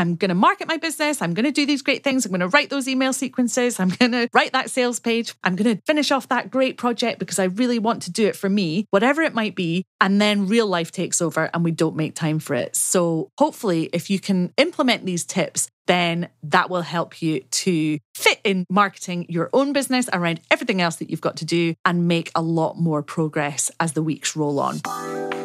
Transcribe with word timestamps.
I'm 0.00 0.16
going 0.16 0.30
to 0.30 0.34
market 0.34 0.66
my 0.66 0.78
business. 0.78 1.20
I'm 1.20 1.34
going 1.34 1.44
to 1.44 1.52
do 1.52 1.66
these 1.66 1.82
great 1.82 2.02
things. 2.02 2.24
I'm 2.24 2.30
going 2.30 2.40
to 2.40 2.48
write 2.48 2.70
those 2.70 2.88
email 2.88 3.12
sequences. 3.12 3.78
I'm 3.78 3.90
going 3.90 4.12
to 4.12 4.28
write 4.32 4.52
that 4.52 4.70
sales 4.70 4.98
page. 4.98 5.34
I'm 5.44 5.56
going 5.56 5.76
to 5.76 5.82
finish 5.82 6.10
off 6.10 6.28
that 6.28 6.50
great 6.50 6.78
project 6.78 7.18
because 7.18 7.38
I 7.38 7.44
really 7.44 7.78
want 7.78 8.02
to 8.04 8.10
do 8.10 8.26
it 8.26 8.34
for 8.34 8.48
me, 8.48 8.86
whatever 8.90 9.20
it 9.20 9.34
might 9.34 9.54
be. 9.54 9.84
And 10.00 10.18
then 10.18 10.46
real 10.46 10.66
life 10.66 10.90
takes 10.90 11.20
over 11.20 11.50
and 11.52 11.62
we 11.62 11.70
don't 11.70 11.96
make 11.96 12.14
time 12.14 12.38
for 12.38 12.54
it. 12.54 12.74
So 12.76 13.28
hopefully, 13.38 13.90
if 13.92 14.08
you 14.08 14.18
can 14.18 14.54
implement 14.56 15.04
these 15.04 15.26
tips, 15.26 15.68
then 15.86 16.30
that 16.44 16.70
will 16.70 16.82
help 16.82 17.20
you 17.20 17.40
to 17.50 17.98
fit 18.14 18.40
in 18.42 18.64
marketing 18.70 19.26
your 19.28 19.50
own 19.52 19.74
business 19.74 20.08
around 20.12 20.40
everything 20.50 20.80
else 20.80 20.96
that 20.96 21.10
you've 21.10 21.20
got 21.20 21.36
to 21.38 21.44
do 21.44 21.74
and 21.84 22.08
make 22.08 22.30
a 22.34 22.40
lot 22.40 22.78
more 22.78 23.02
progress 23.02 23.70
as 23.78 23.92
the 23.92 24.02
weeks 24.02 24.34
roll 24.34 24.60
on. 24.60 25.39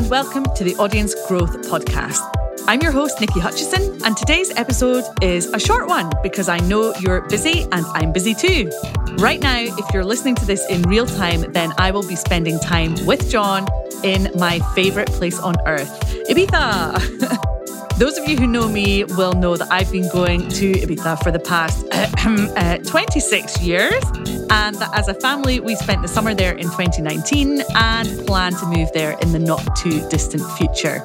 And 0.00 0.08
welcome 0.08 0.46
to 0.54 0.64
the 0.64 0.74
Audience 0.76 1.14
Growth 1.28 1.54
Podcast. 1.68 2.22
I'm 2.66 2.80
your 2.80 2.90
host, 2.90 3.18
Niki 3.18 3.38
Hutchison, 3.38 4.02
and 4.02 4.16
today's 4.16 4.50
episode 4.56 5.04
is 5.20 5.44
a 5.52 5.60
short 5.60 5.88
one 5.88 6.10
because 6.22 6.48
I 6.48 6.56
know 6.60 6.94
you're 7.00 7.20
busy 7.28 7.64
and 7.70 7.84
I'm 7.84 8.10
busy 8.10 8.34
too. 8.34 8.72
Right 9.18 9.38
now, 9.40 9.58
if 9.58 9.92
you're 9.92 10.06
listening 10.06 10.36
to 10.36 10.46
this 10.46 10.66
in 10.70 10.80
real 10.84 11.04
time, 11.04 11.52
then 11.52 11.74
I 11.76 11.90
will 11.90 12.08
be 12.08 12.16
spending 12.16 12.58
time 12.60 12.94
with 13.04 13.30
John 13.30 13.66
in 14.02 14.30
my 14.38 14.60
favourite 14.74 15.08
place 15.08 15.38
on 15.38 15.56
earth, 15.66 15.90
Ibiza. 16.30 17.48
Those 17.98 18.16
of 18.16 18.26
you 18.26 18.38
who 18.38 18.46
know 18.46 18.70
me 18.70 19.04
will 19.04 19.34
know 19.34 19.58
that 19.58 19.70
I've 19.70 19.92
been 19.92 20.08
going 20.08 20.48
to 20.48 20.72
Ibiza 20.72 21.22
for 21.22 21.30
the 21.30 21.40
past 21.40 21.86
uh, 21.92 22.78
26 22.78 23.60
years, 23.60 24.02
and 24.50 24.76
that 24.76 24.90
as 24.94 25.08
a 25.08 25.14
family, 25.14 25.60
we 25.60 25.74
spent 25.76 26.02
the 26.02 26.08
summer 26.08 26.34
there 26.34 26.52
in 26.52 26.64
2019 26.64 27.62
and 27.74 28.26
plan 28.26 28.52
to 28.52 28.66
move 28.66 28.92
there 28.92 29.16
in 29.22 29.32
the 29.32 29.38
not 29.38 29.76
too 29.76 30.06
distant 30.08 30.42
future. 30.52 31.04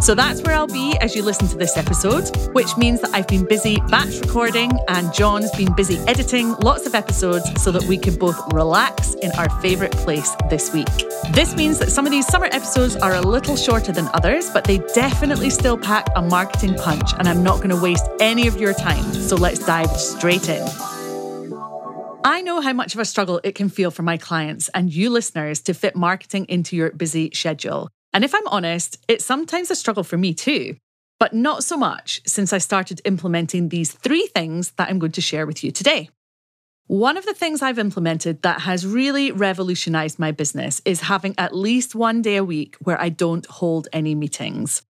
So 0.00 0.14
that's 0.14 0.42
where 0.42 0.54
I'll 0.54 0.66
be 0.66 0.96
as 1.00 1.16
you 1.16 1.22
listen 1.22 1.48
to 1.48 1.56
this 1.56 1.76
episode, 1.76 2.28
which 2.54 2.76
means 2.76 3.00
that 3.00 3.10
I've 3.14 3.26
been 3.26 3.44
busy 3.44 3.78
batch 3.88 4.20
recording 4.20 4.72
and 4.88 5.12
John's 5.12 5.50
been 5.52 5.74
busy 5.74 5.98
editing 6.06 6.54
lots 6.56 6.86
of 6.86 6.94
episodes 6.94 7.48
so 7.62 7.70
that 7.72 7.84
we 7.84 7.96
can 7.96 8.16
both 8.16 8.38
relax 8.52 9.14
in 9.14 9.30
our 9.32 9.48
favourite 9.60 9.92
place 9.92 10.34
this 10.50 10.72
week. 10.72 10.86
This 11.32 11.56
means 11.56 11.78
that 11.78 11.90
some 11.90 12.04
of 12.04 12.12
these 12.12 12.26
summer 12.26 12.48
episodes 12.52 12.96
are 12.96 13.14
a 13.14 13.20
little 13.20 13.56
shorter 13.56 13.92
than 13.92 14.08
others, 14.12 14.50
but 14.50 14.64
they 14.64 14.78
definitely 14.94 15.50
still 15.50 15.78
pack 15.78 16.06
a 16.16 16.22
marketing 16.22 16.74
punch, 16.74 17.12
and 17.18 17.28
I'm 17.28 17.42
not 17.42 17.58
going 17.58 17.70
to 17.70 17.80
waste 17.80 18.04
any 18.20 18.46
of 18.48 18.56
your 18.56 18.74
time. 18.74 19.04
So 19.14 19.36
let's 19.36 19.60
dive 19.60 19.90
straight 19.96 20.48
in. 20.48 20.91
I 22.24 22.40
know 22.40 22.60
how 22.60 22.72
much 22.72 22.94
of 22.94 23.00
a 23.00 23.04
struggle 23.04 23.40
it 23.42 23.56
can 23.56 23.68
feel 23.68 23.90
for 23.90 24.02
my 24.02 24.16
clients 24.16 24.68
and 24.74 24.94
you 24.94 25.10
listeners 25.10 25.60
to 25.62 25.74
fit 25.74 25.96
marketing 25.96 26.46
into 26.48 26.76
your 26.76 26.92
busy 26.92 27.30
schedule. 27.34 27.88
And 28.12 28.24
if 28.24 28.32
I'm 28.32 28.46
honest, 28.46 28.96
it's 29.08 29.24
sometimes 29.24 29.72
a 29.72 29.74
struggle 29.74 30.04
for 30.04 30.16
me 30.16 30.32
too, 30.32 30.76
but 31.18 31.34
not 31.34 31.64
so 31.64 31.76
much 31.76 32.20
since 32.24 32.52
I 32.52 32.58
started 32.58 33.00
implementing 33.04 33.68
these 33.68 33.90
three 33.90 34.28
things 34.28 34.70
that 34.72 34.88
I'm 34.88 35.00
going 35.00 35.12
to 35.12 35.20
share 35.20 35.46
with 35.46 35.64
you 35.64 35.72
today. 35.72 36.10
One 36.86 37.16
of 37.16 37.26
the 37.26 37.34
things 37.34 37.60
I've 37.60 37.78
implemented 37.78 38.42
that 38.42 38.60
has 38.60 38.86
really 38.86 39.32
revolutionized 39.32 40.20
my 40.20 40.30
business 40.30 40.80
is 40.84 41.00
having 41.00 41.34
at 41.38 41.56
least 41.56 41.96
one 41.96 42.22
day 42.22 42.36
a 42.36 42.44
week 42.44 42.76
where 42.80 43.00
I 43.00 43.08
don't 43.08 43.46
hold 43.46 43.88
any 43.92 44.14
meetings. 44.14 44.82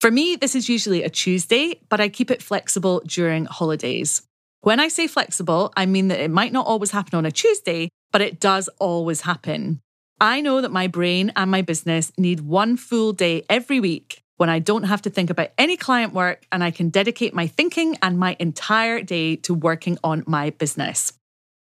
For 0.00 0.12
me, 0.12 0.36
this 0.36 0.54
is 0.54 0.68
usually 0.68 1.02
a 1.02 1.10
Tuesday, 1.10 1.80
but 1.88 2.00
I 2.00 2.08
keep 2.08 2.30
it 2.30 2.40
flexible 2.40 3.02
during 3.04 3.46
holidays. 3.46 4.22
When 4.60 4.80
I 4.80 4.88
say 4.88 5.06
flexible, 5.06 5.72
I 5.76 5.86
mean 5.86 6.08
that 6.08 6.20
it 6.20 6.30
might 6.30 6.52
not 6.52 6.66
always 6.66 6.90
happen 6.90 7.16
on 7.16 7.24
a 7.24 7.30
Tuesday, 7.30 7.90
but 8.10 8.20
it 8.20 8.40
does 8.40 8.68
always 8.80 9.20
happen. 9.20 9.80
I 10.20 10.40
know 10.40 10.60
that 10.60 10.72
my 10.72 10.88
brain 10.88 11.32
and 11.36 11.50
my 11.50 11.62
business 11.62 12.12
need 12.18 12.40
one 12.40 12.76
full 12.76 13.12
day 13.12 13.44
every 13.48 13.78
week 13.78 14.22
when 14.36 14.48
I 14.48 14.58
don't 14.58 14.84
have 14.84 15.02
to 15.02 15.10
think 15.10 15.30
about 15.30 15.50
any 15.58 15.76
client 15.76 16.12
work 16.12 16.44
and 16.50 16.64
I 16.64 16.72
can 16.72 16.88
dedicate 16.88 17.34
my 17.34 17.46
thinking 17.46 17.96
and 18.02 18.18
my 18.18 18.36
entire 18.40 19.02
day 19.02 19.36
to 19.36 19.54
working 19.54 19.96
on 20.02 20.24
my 20.26 20.50
business. 20.50 21.12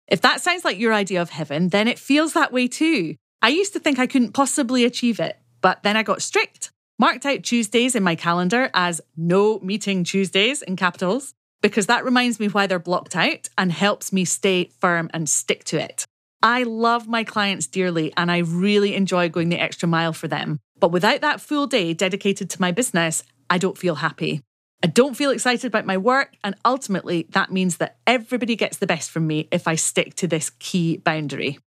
If 0.08 0.22
that 0.22 0.40
sounds 0.40 0.64
like 0.64 0.78
your 0.78 0.94
idea 0.94 1.20
of 1.20 1.30
heaven, 1.30 1.68
then 1.68 1.86
it 1.86 1.98
feels 1.98 2.32
that 2.32 2.52
way 2.52 2.66
too. 2.66 3.16
I 3.42 3.48
used 3.48 3.74
to 3.74 3.80
think 3.80 3.98
I 3.98 4.06
couldn't 4.06 4.32
possibly 4.32 4.84
achieve 4.84 5.20
it, 5.20 5.38
but 5.60 5.82
then 5.82 5.96
I 5.96 6.02
got 6.02 6.22
strict, 6.22 6.70
marked 6.98 7.26
out 7.26 7.42
Tuesdays 7.42 7.94
in 7.94 8.02
my 8.02 8.14
calendar 8.14 8.70
as 8.72 9.00
no 9.16 9.58
meeting 9.60 10.02
Tuesdays 10.04 10.62
in 10.62 10.76
capitals, 10.76 11.34
because 11.62 11.86
that 11.86 12.04
reminds 12.04 12.40
me 12.40 12.48
why 12.48 12.66
they're 12.66 12.78
blocked 12.78 13.16
out 13.16 13.48
and 13.58 13.70
helps 13.72 14.12
me 14.12 14.24
stay 14.24 14.70
firm 14.80 15.10
and 15.12 15.28
stick 15.28 15.64
to 15.64 15.82
it. 15.82 16.04
I 16.42 16.62
love 16.62 17.06
my 17.06 17.24
clients 17.24 17.66
dearly 17.66 18.12
and 18.16 18.30
I 18.30 18.38
really 18.38 18.94
enjoy 18.94 19.28
going 19.28 19.50
the 19.50 19.60
extra 19.60 19.88
mile 19.88 20.12
for 20.12 20.26
them. 20.26 20.58
But 20.78 20.92
without 20.92 21.20
that 21.20 21.40
full 21.40 21.66
day 21.66 21.92
dedicated 21.92 22.48
to 22.50 22.60
my 22.60 22.72
business, 22.72 23.22
I 23.50 23.58
don't 23.58 23.76
feel 23.76 23.96
happy. 23.96 24.40
I 24.82 24.86
don't 24.86 25.16
feel 25.16 25.30
excited 25.30 25.66
about 25.66 25.84
my 25.84 25.98
work. 25.98 26.34
And 26.42 26.54
ultimately, 26.64 27.26
that 27.30 27.52
means 27.52 27.76
that 27.76 27.98
everybody 28.06 28.56
gets 28.56 28.78
the 28.78 28.86
best 28.86 29.10
from 29.10 29.26
me 29.26 29.48
if 29.52 29.68
I 29.68 29.74
stick 29.74 30.14
to 30.16 30.26
this 30.26 30.50
key 30.58 30.96
boundary. 30.96 31.58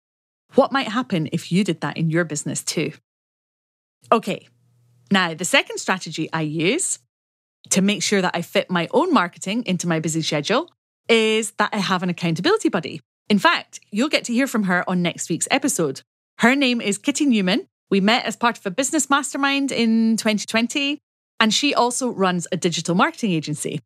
What 0.56 0.72
might 0.72 0.88
happen 0.88 1.30
if 1.32 1.52
you 1.52 1.64
did 1.64 1.82
that 1.82 1.98
in 1.98 2.09
your 2.09 2.24
business 2.24 2.64
too? 2.64 2.94
Okay, 4.12 4.48
now 5.12 5.34
the 5.34 5.46
second 5.46 5.78
strategy 5.78 6.30
I 6.34 6.42
use 6.42 7.00
to 7.72 7.81
make 7.81 8.03
sure 8.03 8.22
that 8.22 8.35
I 8.35 8.41
fit 8.41 8.69
my 8.69 8.88
own 8.91 9.13
marketing 9.13 9.63
into 9.66 9.88
my 9.88 10.00
busy 10.00 10.22
schedule 10.22 10.72
is 11.09 11.51
that 11.51 11.69
I 11.74 11.78
have 11.78 12.03
an 12.03 12.09
accountability 12.09 12.69
buddy. 12.69 13.01
In 13.29 13.40
fact, 13.40 13.79
you'll 13.91 14.09
get 14.09 14.25
to 14.25 14.34
hear 14.34 14.47
from 14.47 14.63
her 14.63 14.88
on 14.90 15.01
next 15.01 15.29
week's 15.29 15.47
episode. 15.51 16.02
Her 16.40 16.56
name 16.56 16.81
is 16.81 16.97
Kitty 16.97 17.25
Newman. 17.25 17.68
We 17.90 18.02
met 18.02 18.25
as 18.25 18.35
part 18.35 18.57
of 18.57 18.66
a 18.66 18.72
business 18.72 19.09
mastermind 19.09 19.72
in 19.72 20.18
2020, 20.18 21.00
and 21.40 21.53
she 21.53 21.73
also 21.73 22.09
runs 22.09 22.47
a 22.52 22.57
digital 22.57 22.96
marketing 22.96 23.31
agency. 23.31 23.79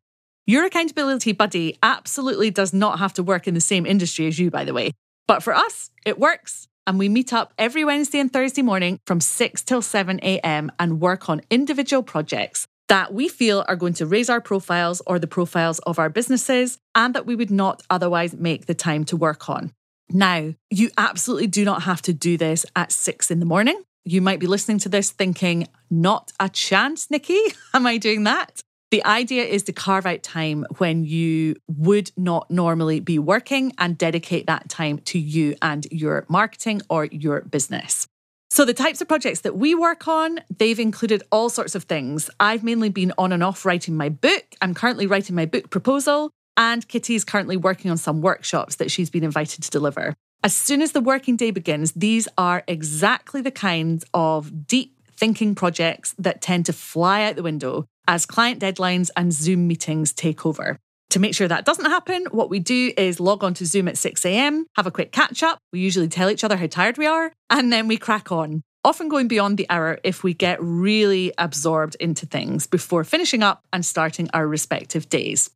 Your 0.46 0.64
accountability 0.64 1.32
buddy 1.32 1.78
absolutely 1.82 2.50
does 2.50 2.72
not 2.72 2.98
have 2.98 3.12
to 3.14 3.22
work 3.22 3.46
in 3.46 3.54
the 3.54 3.60
same 3.60 3.84
industry 3.84 4.26
as 4.26 4.38
you, 4.38 4.50
by 4.50 4.64
the 4.64 4.72
way. 4.72 4.92
But 5.26 5.42
for 5.42 5.54
us, 5.54 5.90
it 6.06 6.18
works. 6.18 6.68
And 6.86 6.98
we 6.98 7.10
meet 7.10 7.34
up 7.34 7.52
every 7.58 7.84
Wednesday 7.84 8.18
and 8.18 8.32
Thursday 8.32 8.62
morning 8.62 8.98
from 9.06 9.20
6 9.20 9.62
till 9.62 9.82
7 9.82 10.20
a.m. 10.22 10.72
and 10.78 11.02
work 11.02 11.28
on 11.28 11.42
individual 11.50 12.02
projects 12.02 12.66
that 12.88 13.12
we 13.12 13.28
feel 13.28 13.64
are 13.68 13.76
going 13.76 13.94
to 13.94 14.06
raise 14.06 14.30
our 14.30 14.40
profiles 14.40 15.00
or 15.06 15.18
the 15.18 15.26
profiles 15.26 15.78
of 15.80 15.98
our 15.98 16.08
businesses 16.08 16.78
and 16.94 17.14
that 17.14 17.26
we 17.26 17.36
would 17.36 17.50
not 17.50 17.82
otherwise 17.90 18.34
make 18.34 18.66
the 18.66 18.74
time 18.74 19.04
to 19.04 19.16
work 19.16 19.48
on. 19.48 19.72
Now, 20.10 20.54
you 20.70 20.90
absolutely 20.96 21.48
do 21.48 21.64
not 21.64 21.82
have 21.82 22.00
to 22.02 22.12
do 22.12 22.36
this 22.38 22.64
at 22.74 22.92
six 22.92 23.30
in 23.30 23.40
the 23.40 23.46
morning. 23.46 23.82
You 24.04 24.22
might 24.22 24.40
be 24.40 24.46
listening 24.46 24.78
to 24.80 24.88
this 24.88 25.10
thinking, 25.10 25.68
not 25.90 26.32
a 26.40 26.48
chance, 26.48 27.08
Niki. 27.08 27.38
Am 27.74 27.86
I 27.86 27.98
doing 27.98 28.24
that? 28.24 28.62
The 28.90 29.04
idea 29.04 29.44
is 29.44 29.64
to 29.64 29.72
carve 29.74 30.06
out 30.06 30.22
time 30.22 30.64
when 30.78 31.04
you 31.04 31.56
would 31.66 32.10
not 32.16 32.50
normally 32.50 33.00
be 33.00 33.18
working 33.18 33.74
and 33.76 33.98
dedicate 33.98 34.46
that 34.46 34.70
time 34.70 34.98
to 35.00 35.18
you 35.18 35.56
and 35.60 35.86
your 35.90 36.24
marketing 36.28 36.80
or 36.88 37.04
your 37.04 37.42
business. 37.42 38.07
So, 38.50 38.64
the 38.64 38.74
types 38.74 39.00
of 39.00 39.08
projects 39.08 39.40
that 39.40 39.56
we 39.56 39.74
work 39.74 40.08
on, 40.08 40.40
they've 40.56 40.78
included 40.78 41.22
all 41.30 41.50
sorts 41.50 41.74
of 41.74 41.84
things. 41.84 42.30
I've 42.40 42.64
mainly 42.64 42.88
been 42.88 43.12
on 43.18 43.30
and 43.30 43.42
off 43.42 43.66
writing 43.66 43.94
my 43.94 44.08
book. 44.08 44.44
I'm 44.62 44.74
currently 44.74 45.06
writing 45.06 45.36
my 45.36 45.44
book 45.44 45.68
proposal, 45.70 46.30
and 46.56 46.86
Kitty 46.88 47.14
is 47.14 47.24
currently 47.24 47.58
working 47.58 47.90
on 47.90 47.98
some 47.98 48.22
workshops 48.22 48.76
that 48.76 48.90
she's 48.90 49.10
been 49.10 49.22
invited 49.22 49.62
to 49.64 49.70
deliver. 49.70 50.14
As 50.42 50.54
soon 50.54 50.82
as 50.82 50.92
the 50.92 51.00
working 51.00 51.36
day 51.36 51.50
begins, 51.50 51.92
these 51.92 52.26
are 52.38 52.64
exactly 52.66 53.42
the 53.42 53.50
kinds 53.50 54.04
of 54.14 54.66
deep 54.66 54.96
thinking 55.12 55.54
projects 55.54 56.14
that 56.18 56.40
tend 56.40 56.64
to 56.66 56.72
fly 56.72 57.24
out 57.24 57.36
the 57.36 57.42
window 57.42 57.84
as 58.06 58.24
client 58.24 58.60
deadlines 58.60 59.10
and 59.16 59.32
Zoom 59.32 59.66
meetings 59.66 60.12
take 60.12 60.46
over. 60.46 60.78
To 61.10 61.18
make 61.18 61.34
sure 61.34 61.48
that 61.48 61.64
doesn't 61.64 61.86
happen, 61.86 62.26
what 62.32 62.50
we 62.50 62.58
do 62.58 62.92
is 62.96 63.18
log 63.18 63.42
on 63.42 63.54
to 63.54 63.66
Zoom 63.66 63.88
at 63.88 63.96
6 63.96 64.26
a.m., 64.26 64.66
have 64.76 64.86
a 64.86 64.90
quick 64.90 65.10
catch 65.10 65.42
up. 65.42 65.58
We 65.72 65.80
usually 65.80 66.08
tell 66.08 66.28
each 66.28 66.44
other 66.44 66.56
how 66.56 66.66
tired 66.66 66.98
we 66.98 67.06
are, 67.06 67.32
and 67.48 67.72
then 67.72 67.88
we 67.88 67.96
crack 67.96 68.30
on. 68.30 68.62
Often 68.84 69.08
going 69.08 69.26
beyond 69.26 69.56
the 69.56 69.66
hour 69.70 69.98
if 70.04 70.22
we 70.22 70.34
get 70.34 70.58
really 70.60 71.32
absorbed 71.38 71.96
into 71.98 72.26
things 72.26 72.66
before 72.66 73.04
finishing 73.04 73.42
up 73.42 73.64
and 73.72 73.84
starting 73.84 74.28
our 74.34 74.46
respective 74.46 75.08
days. 75.08 75.50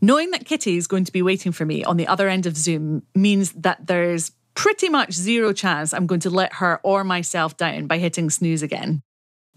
Knowing 0.00 0.32
that 0.32 0.44
Kitty 0.44 0.76
is 0.76 0.88
going 0.88 1.04
to 1.04 1.12
be 1.12 1.22
waiting 1.22 1.52
for 1.52 1.64
me 1.64 1.84
on 1.84 1.96
the 1.96 2.08
other 2.08 2.28
end 2.28 2.44
of 2.46 2.56
Zoom 2.56 3.02
means 3.14 3.52
that 3.52 3.86
there's 3.86 4.32
pretty 4.54 4.88
much 4.88 5.12
zero 5.12 5.52
chance 5.52 5.94
I'm 5.94 6.06
going 6.06 6.20
to 6.20 6.30
let 6.30 6.54
her 6.54 6.80
or 6.82 7.04
myself 7.04 7.56
down 7.56 7.86
by 7.86 7.98
hitting 7.98 8.28
snooze 8.28 8.62
again. 8.62 9.02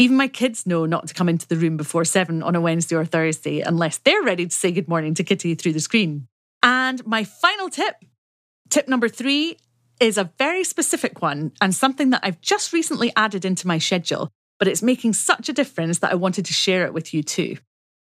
Even 0.01 0.15
my 0.15 0.29
kids 0.29 0.65
know 0.65 0.85
not 0.85 1.09
to 1.09 1.13
come 1.13 1.27
into 1.27 1.45
the 1.45 1.57
room 1.57 1.75
before 1.75 2.05
seven 2.05 2.41
on 2.41 2.55
a 2.55 2.61
Wednesday 2.61 2.95
or 2.95 3.03
Thursday 3.03 3.59
unless 3.59 3.97
they're 3.97 4.23
ready 4.23 4.45
to 4.45 4.55
say 4.55 4.71
good 4.71 4.87
morning 4.87 5.13
to 5.15 5.25
Kitty 5.25 5.55
through 5.55 5.73
the 5.73 5.81
screen. 5.81 6.29
And 6.63 7.05
my 7.05 7.25
final 7.25 7.69
tip, 7.69 7.97
tip 8.69 8.87
number 8.87 9.09
three, 9.09 9.57
is 9.99 10.17
a 10.17 10.31
very 10.37 10.63
specific 10.63 11.21
one 11.21 11.51
and 11.59 11.75
something 11.75 12.11
that 12.11 12.21
I've 12.23 12.39
just 12.39 12.71
recently 12.71 13.11
added 13.17 13.43
into 13.43 13.67
my 13.67 13.77
schedule, 13.77 14.29
but 14.57 14.69
it's 14.69 14.81
making 14.81 15.13
such 15.13 15.49
a 15.49 15.53
difference 15.53 15.99
that 15.99 16.13
I 16.13 16.15
wanted 16.15 16.45
to 16.45 16.53
share 16.53 16.85
it 16.85 16.93
with 16.93 17.13
you 17.13 17.21
too. 17.21 17.57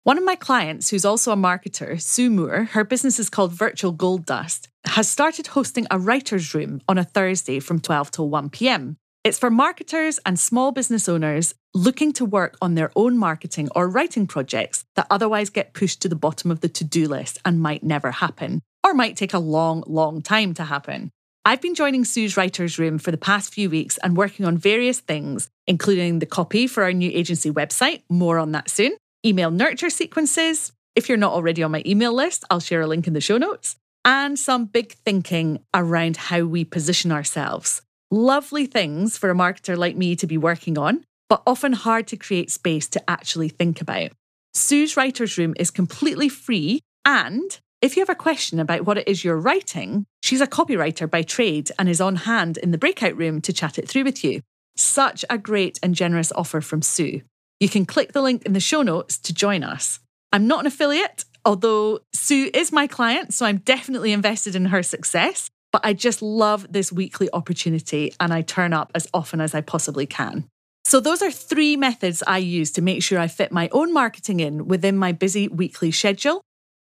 One 0.04 0.16
of 0.16 0.22
my 0.22 0.37
clients, 0.37 0.90
who's 0.90 1.04
also 1.04 1.32
a 1.32 1.37
marketer, 1.37 2.00
Sue 2.00 2.31
Moore, 2.31 2.69
her 2.70 2.84
business 2.84 3.19
is 3.19 3.28
called 3.28 3.50
Virtual 3.50 3.90
Gold 3.90 4.25
Dust, 4.25 4.69
has 4.87 5.08
started 5.08 5.48
hosting 5.48 5.88
a 5.90 5.98
writer's 5.98 6.54
room 6.54 6.82
on 6.88 6.98
a 6.98 7.04
Thursday 7.04 7.58
from 7.58 7.81
12 7.81 8.12
till 8.12 8.28
1 8.28 8.48
pm. 8.50 8.96
It's 9.22 9.38
for 9.38 9.50
marketers 9.50 10.19
and 10.25 10.40
small 10.40 10.72
business 10.72 11.06
owners 11.06 11.55
looking 11.75 12.14
to 12.14 12.25
work 12.25 12.56
on 12.62 12.75
their 12.75 12.90
own 12.96 13.19
marketing 13.19 13.69
or 13.76 13.87
writing 13.87 14.26
projects 14.26 14.87
that 14.96 15.06
otherwise 15.11 15.50
get 15.50 15.75
pushed 15.75 16.00
to 16.00 16.08
the 16.08 16.17
bottom 16.17 16.50
of 16.50 16.61
the 16.61 16.70
to 16.70 16.84
do 16.84 17.06
list 17.06 17.38
and 17.44 17.61
might 17.61 17.84
never 17.84 18.12
happen, 18.12 18.62
or 18.82 18.94
might 18.94 19.19
take 19.19 19.34
a 19.34 19.38
long, 19.38 19.84
long 19.87 20.22
time 20.22 20.55
to 20.55 20.64
happen. 20.64 21.11
I've 21.44 21.61
been 21.61 21.75
joining 21.75 22.06
Sue's 22.06 22.38
writer's 22.38 22.78
room 22.78 22.96
for 22.99 23.11
the 23.11 23.19
past 23.19 23.52
few 23.52 23.69
weeks 23.69 23.99
and 23.99 24.17
working 24.17 24.46
on 24.46 24.56
various 24.56 25.00
things, 25.00 25.50
including 25.66 26.20
the 26.20 26.25
copy 26.25 26.66
for 26.66 26.82
our 26.84 26.93
new 26.94 27.11
agency 27.12 27.50
website, 27.50 28.00
more 28.08 28.38
on 28.38 28.52
that 28.52 28.70
soon, 28.70 28.96
email 29.25 29.50
nurture 29.50 29.90
sequences. 29.90 30.73
If 30.96 31.11
you're 31.11 31.19
not 31.19 31.34
already 31.34 31.62
on 31.62 31.73
my 31.73 31.82
email 31.84 32.14
list, 32.14 32.44
I'll 32.49 32.58
share 32.58 32.81
a 32.81 32.87
link 32.87 33.06
in 33.06 33.12
the 33.12 33.20
show 33.20 33.37
notes, 33.37 33.76
and 34.02 34.38
some 34.38 34.64
big 34.64 34.93
thinking 35.05 35.61
around 35.75 36.16
how 36.16 36.44
we 36.44 36.64
position 36.64 37.12
ourselves. 37.12 37.82
Lovely 38.11 38.67
things 38.67 39.17
for 39.17 39.31
a 39.31 39.35
marketer 39.35 39.77
like 39.77 39.97
me 39.97 40.17
to 40.17 40.27
be 40.27 40.37
working 40.37 40.77
on, 40.77 41.05
but 41.29 41.43
often 41.47 41.73
hard 41.73 42.09
to 42.09 42.17
create 42.17 42.51
space 42.51 42.89
to 42.89 43.11
actually 43.11 43.49
think 43.49 43.81
about. 43.81 44.11
Sue's 44.53 44.97
Writer's 44.97 45.39
Room 45.39 45.55
is 45.57 45.71
completely 45.71 46.29
free. 46.29 46.81
And 47.05 47.59
if 47.81 47.97
you 47.97 48.01
have 48.01 48.11
a 48.11 48.17
question 48.17 48.59
about 48.59 48.85
what 48.85 48.99
it 48.99 49.07
is 49.07 49.25
you're 49.25 49.37
writing, 49.37 50.07
she's 50.25 50.41
a 50.41 50.47
copywriter 50.49 51.09
by 51.09 51.23
trade 51.23 51.71
and 51.79 51.89
is 51.89 52.01
on 52.01 52.17
hand 52.17 52.59
in 52.59 52.73
the 52.73 52.79
breakout 52.79 53.17
room 53.17 53.41
to 53.43 53.53
chat 53.53 53.79
it 53.79 53.89
through 53.89 54.05
with 54.05 54.25
you. 54.25 54.41
Such 54.77 55.25
a 55.31 55.39
great 55.39 55.79
and 55.83 55.95
generous 55.95 56.33
offer 56.33 56.61
from 56.61 56.83
Sue. 56.83 57.23
You 57.61 57.69
can 57.69 57.87
click 57.87 58.12
the 58.12 58.23
link 58.23 58.45
in 58.45 58.55
the 58.55 58.61
show 58.61 58.83
notes 58.83 59.19
to 59.19 59.33
join 59.33 59.62
us. 59.62 60.01
I'm 60.33 60.49
not 60.49 60.61
an 60.61 60.67
affiliate, 60.67 61.25
although 61.45 62.01
Sue 62.12 62.51
is 62.53 62.73
my 62.73 62.87
client, 62.87 63.35
so 63.35 63.47
I'm 63.47 63.59
definitely 63.59 64.12
invested 64.12 64.57
in 64.57 64.67
her 64.67 64.83
success. 64.83 65.49
But 65.72 65.82
I 65.84 65.93
just 65.93 66.22
love 66.22 66.67
this 66.70 66.93
weekly 66.93 67.28
opportunity 67.32 68.12
and 68.19 68.32
I 68.32 68.43
turn 68.43 68.72
up 68.72 68.90
as 68.94 69.08
often 69.14 69.40
as 69.40 69.55
I 69.55 69.61
possibly 69.61 70.06
can. 70.06 70.46
So, 70.84 70.99
those 70.99 71.22
are 71.22 71.31
three 71.31 71.76
methods 71.76 72.22
I 72.26 72.38
use 72.38 72.72
to 72.72 72.82
make 72.82 73.02
sure 73.02 73.19
I 73.19 73.28
fit 73.28 73.52
my 73.52 73.69
own 73.70 73.93
marketing 73.93 74.40
in 74.40 74.67
within 74.67 74.96
my 74.96 75.12
busy 75.12 75.46
weekly 75.46 75.93
schedule 75.93 76.43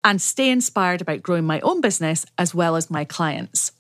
and 0.03 0.21
stay 0.21 0.49
inspired 0.49 1.01
about 1.01 1.21
growing 1.21 1.45
my 1.45 1.59
own 1.59 1.81
business 1.81 2.25
as 2.37 2.55
well 2.55 2.75
as 2.75 2.89
my 2.89 3.05
clients. 3.05 3.71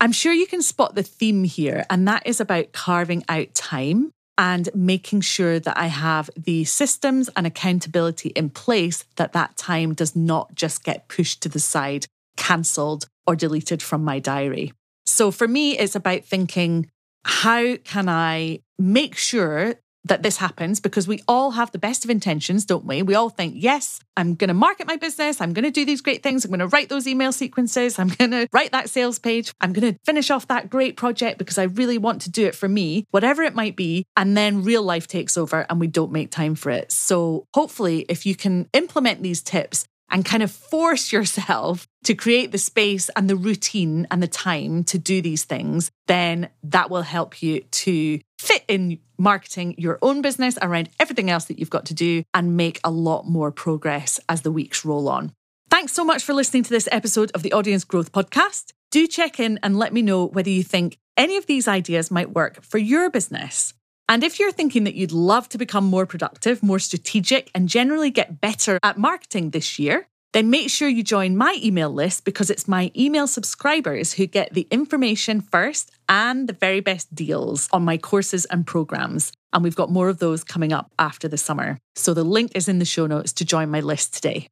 I'm 0.00 0.12
sure 0.12 0.32
you 0.32 0.46
can 0.46 0.62
spot 0.62 0.94
the 0.94 1.02
theme 1.02 1.44
here, 1.44 1.84
and 1.88 2.06
that 2.06 2.26
is 2.26 2.40
about 2.40 2.72
carving 2.72 3.24
out 3.28 3.54
time 3.54 4.12
and 4.38 4.68
making 4.74 5.22
sure 5.22 5.58
that 5.58 5.78
I 5.78 5.86
have 5.86 6.28
the 6.36 6.64
systems 6.64 7.30
and 7.34 7.46
accountability 7.46 8.28
in 8.30 8.50
place 8.50 9.04
that 9.16 9.32
that 9.32 9.56
time 9.56 9.94
does 9.94 10.14
not 10.14 10.54
just 10.54 10.84
get 10.84 11.08
pushed 11.08 11.42
to 11.42 11.48
the 11.48 11.58
side, 11.58 12.06
cancelled, 12.36 13.08
or 13.26 13.36
deleted 13.36 13.82
from 13.82 14.04
my 14.04 14.18
diary. 14.18 14.72
So 15.04 15.30
for 15.30 15.48
me, 15.48 15.78
it's 15.78 15.94
about 15.94 16.24
thinking, 16.24 16.90
how 17.24 17.76
can 17.76 18.08
I 18.08 18.60
make 18.78 19.16
sure 19.16 19.74
that 20.06 20.22
this 20.22 20.36
happens 20.36 20.80
because 20.80 21.08
we 21.08 21.22
all 21.26 21.52
have 21.52 21.72
the 21.72 21.78
best 21.78 22.04
of 22.04 22.10
intentions, 22.10 22.64
don't 22.64 22.84
we? 22.84 23.02
We 23.02 23.14
all 23.14 23.28
think, 23.28 23.54
yes, 23.56 23.98
I'm 24.16 24.34
going 24.34 24.48
to 24.48 24.54
market 24.54 24.86
my 24.86 24.96
business. 24.96 25.40
I'm 25.40 25.52
going 25.52 25.64
to 25.64 25.70
do 25.70 25.84
these 25.84 26.00
great 26.00 26.22
things. 26.22 26.44
I'm 26.44 26.50
going 26.50 26.60
to 26.60 26.68
write 26.68 26.88
those 26.88 27.06
email 27.06 27.32
sequences. 27.32 27.98
I'm 27.98 28.08
going 28.18 28.30
to 28.30 28.46
write 28.52 28.72
that 28.72 28.88
sales 28.88 29.18
page. 29.18 29.52
I'm 29.60 29.72
going 29.72 29.92
to 29.92 29.98
finish 30.04 30.30
off 30.30 30.46
that 30.48 30.70
great 30.70 30.96
project 30.96 31.38
because 31.38 31.58
I 31.58 31.64
really 31.64 31.98
want 31.98 32.22
to 32.22 32.30
do 32.30 32.46
it 32.46 32.54
for 32.54 32.68
me, 32.68 33.04
whatever 33.10 33.42
it 33.42 33.54
might 33.54 33.76
be. 33.76 34.04
And 34.16 34.36
then 34.36 34.62
real 34.62 34.82
life 34.82 35.08
takes 35.08 35.36
over 35.36 35.66
and 35.68 35.80
we 35.80 35.88
don't 35.88 36.12
make 36.12 36.30
time 36.30 36.54
for 36.54 36.70
it. 36.70 36.92
So 36.92 37.46
hopefully, 37.54 38.06
if 38.08 38.26
you 38.26 38.36
can 38.36 38.68
implement 38.72 39.22
these 39.22 39.42
tips, 39.42 39.86
and 40.10 40.24
kind 40.24 40.42
of 40.42 40.50
force 40.50 41.12
yourself 41.12 41.86
to 42.04 42.14
create 42.14 42.52
the 42.52 42.58
space 42.58 43.08
and 43.16 43.28
the 43.28 43.36
routine 43.36 44.06
and 44.10 44.22
the 44.22 44.28
time 44.28 44.84
to 44.84 44.98
do 44.98 45.20
these 45.20 45.44
things, 45.44 45.90
then 46.06 46.48
that 46.62 46.90
will 46.90 47.02
help 47.02 47.42
you 47.42 47.60
to 47.70 48.20
fit 48.38 48.64
in 48.68 48.98
marketing 49.18 49.74
your 49.78 49.98
own 50.02 50.22
business 50.22 50.58
around 50.62 50.88
everything 51.00 51.30
else 51.30 51.46
that 51.46 51.58
you've 51.58 51.70
got 51.70 51.86
to 51.86 51.94
do 51.94 52.22
and 52.34 52.56
make 52.56 52.80
a 52.84 52.90
lot 52.90 53.26
more 53.26 53.50
progress 53.50 54.20
as 54.28 54.42
the 54.42 54.52
weeks 54.52 54.84
roll 54.84 55.08
on. 55.08 55.32
Thanks 55.70 55.92
so 55.92 56.04
much 56.04 56.22
for 56.22 56.32
listening 56.32 56.62
to 56.62 56.70
this 56.70 56.88
episode 56.92 57.32
of 57.34 57.42
the 57.42 57.52
Audience 57.52 57.84
Growth 57.84 58.12
Podcast. 58.12 58.72
Do 58.90 59.06
check 59.06 59.40
in 59.40 59.58
and 59.62 59.78
let 59.78 59.92
me 59.92 60.00
know 60.00 60.26
whether 60.26 60.50
you 60.50 60.62
think 60.62 60.98
any 61.16 61.36
of 61.36 61.46
these 61.46 61.66
ideas 61.66 62.10
might 62.10 62.34
work 62.34 62.62
for 62.62 62.78
your 62.78 63.10
business. 63.10 63.74
And 64.08 64.22
if 64.22 64.38
you're 64.38 64.52
thinking 64.52 64.84
that 64.84 64.94
you'd 64.94 65.12
love 65.12 65.48
to 65.48 65.58
become 65.58 65.84
more 65.84 66.06
productive, 66.06 66.62
more 66.62 66.78
strategic, 66.78 67.50
and 67.54 67.68
generally 67.68 68.10
get 68.10 68.40
better 68.40 68.78
at 68.82 68.98
marketing 68.98 69.50
this 69.50 69.78
year, 69.78 70.06
then 70.32 70.50
make 70.50 70.70
sure 70.70 70.88
you 70.88 71.02
join 71.02 71.36
my 71.36 71.58
email 71.62 71.90
list 71.90 72.24
because 72.24 72.50
it's 72.50 72.68
my 72.68 72.92
email 72.96 73.26
subscribers 73.26 74.12
who 74.12 74.26
get 74.26 74.52
the 74.52 74.68
information 74.70 75.40
first 75.40 75.90
and 76.08 76.48
the 76.48 76.52
very 76.52 76.80
best 76.80 77.14
deals 77.14 77.68
on 77.72 77.84
my 77.84 77.96
courses 77.96 78.44
and 78.44 78.66
programs. 78.66 79.32
And 79.52 79.64
we've 79.64 79.74
got 79.74 79.90
more 79.90 80.08
of 80.08 80.18
those 80.18 80.44
coming 80.44 80.72
up 80.72 80.92
after 80.98 81.26
the 81.26 81.38
summer. 81.38 81.78
So 81.96 82.14
the 82.14 82.22
link 82.22 82.52
is 82.54 82.68
in 82.68 82.78
the 82.78 82.84
show 82.84 83.06
notes 83.06 83.32
to 83.34 83.44
join 83.44 83.70
my 83.70 83.80
list 83.80 84.14
today. 84.14 84.48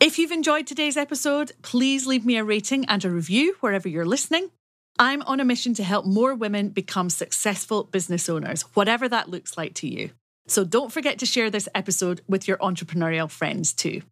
If 0.00 0.18
you've 0.18 0.32
enjoyed 0.32 0.66
today's 0.66 0.96
episode, 0.96 1.52
please 1.62 2.06
leave 2.06 2.26
me 2.26 2.38
a 2.38 2.44
rating 2.44 2.84
and 2.86 3.04
a 3.04 3.10
review 3.10 3.56
wherever 3.60 3.88
you're 3.88 4.04
listening. 4.04 4.50
I'm 4.98 5.22
on 5.22 5.40
a 5.40 5.44
mission 5.44 5.74
to 5.74 5.84
help 5.84 6.06
more 6.06 6.34
women 6.34 6.70
become 6.70 7.10
successful 7.10 7.84
business 7.84 8.28
owners, 8.28 8.62
whatever 8.74 9.08
that 9.08 9.28
looks 9.28 9.58
like 9.58 9.74
to 9.74 9.88
you. 9.88 10.10
So 10.46 10.64
don't 10.64 10.92
forget 10.92 11.18
to 11.18 11.26
share 11.26 11.50
this 11.50 11.68
episode 11.74 12.22
with 12.26 12.48
your 12.48 12.56
entrepreneurial 12.58 13.30
friends 13.30 13.72
too. 13.74 14.02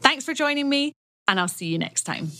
Thanks 0.00 0.24
for 0.24 0.32
joining 0.32 0.68
me, 0.68 0.94
and 1.28 1.38
I'll 1.38 1.48
see 1.48 1.66
you 1.66 1.78
next 1.78 2.04
time. 2.04 2.30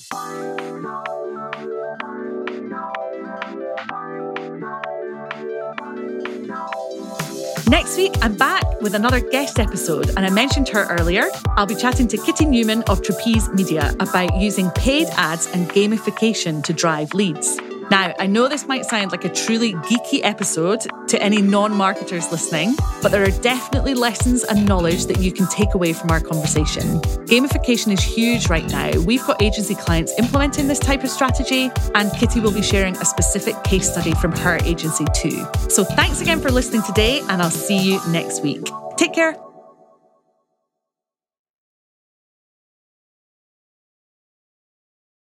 Next 7.69 7.97
week, 7.99 8.15
I'm 8.23 8.35
back 8.37 8.81
with 8.81 8.95
another 8.95 9.21
guest 9.21 9.59
episode, 9.59 10.09
and 10.17 10.21
I 10.21 10.31
mentioned 10.31 10.69
her 10.71 10.87
earlier. 10.87 11.29
I'll 11.57 11.67
be 11.67 11.75
chatting 11.75 12.09
to 12.09 12.17
Kitty 12.17 12.47
Newman 12.47 12.83
of 12.85 13.03
Trapeze 13.03 13.51
Media 13.51 13.95
about 14.01 14.41
using 14.41 14.71
paid 14.71 15.09
ads 15.13 15.47
and 15.49 15.69
gamification 15.69 16.65
to 16.65 16.73
drive 16.73 17.13
leads. 17.13 17.61
Now, 17.91 18.15
I 18.21 18.27
know 18.27 18.49
this 18.49 18.67
might 18.69 18.85
sound 18.85 19.11
like 19.11 19.25
a 19.25 19.29
truly 19.29 19.75
geeky 19.75 20.21
episode 20.23 20.87
to 21.09 21.21
any 21.21 21.43
non 21.43 21.73
marketers 21.73 22.31
listening, 22.31 22.77
but 23.03 23.11
there 23.11 23.25
are 23.25 23.41
definitely 23.43 23.95
lessons 23.95 24.45
and 24.45 24.67
knowledge 24.67 25.07
that 25.07 25.19
you 25.19 25.33
can 25.33 25.49
take 25.49 25.75
away 25.75 25.93
from 25.93 26.11
our 26.11 26.21
conversation. 26.21 27.01
Gamification 27.27 27.93
is 27.93 28.01
huge 28.01 28.49
right 28.49 28.69
now. 28.71 28.93
We've 29.01 29.27
got 29.27 29.43
agency 29.43 29.75
clients 29.75 30.17
implementing 30.19 30.69
this 30.69 30.79
type 30.79 31.03
of 31.03 31.11
strategy, 31.11 31.71
and 31.97 32.13
Kitty 32.13 32.39
will 32.39 32.53
be 32.53 32.63
sharing 32.63 32.97
a 32.97 33.05
specific 33.05 33.63
case 33.65 33.91
study 33.91 34.13
from 34.15 34.33
her 34.37 34.59
agency 34.63 35.07
too. 35.13 35.45
So 35.69 35.83
thanks 35.83 36.21
again 36.21 36.41
for 36.41 36.51
listening 36.51 36.83
today, 36.83 37.21
and 37.29 37.43
I'll 37.43 37.51
see 37.51 37.79
you 37.79 38.01
next 38.09 38.43
week. 38.43 38.69
Take 38.97 39.15
care. 39.15 39.50